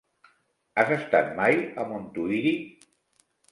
Has 0.83 0.93
estat 0.95 1.29
mai 1.41 1.61
a 1.61 1.87
Montuïri? 1.93 2.57